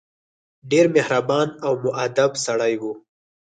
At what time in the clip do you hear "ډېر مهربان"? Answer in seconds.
0.71-1.47